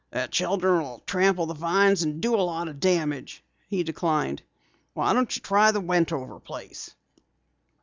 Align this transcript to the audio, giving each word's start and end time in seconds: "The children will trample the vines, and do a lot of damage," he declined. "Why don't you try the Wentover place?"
"The 0.09 0.27
children 0.31 0.81
will 0.81 1.03
trample 1.05 1.45
the 1.45 1.53
vines, 1.53 2.01
and 2.01 2.19
do 2.19 2.33
a 2.33 2.41
lot 2.41 2.67
of 2.67 2.79
damage," 2.79 3.43
he 3.67 3.83
declined. 3.83 4.41
"Why 4.95 5.13
don't 5.13 5.35
you 5.35 5.43
try 5.43 5.69
the 5.69 5.79
Wentover 5.79 6.39
place?" 6.39 6.95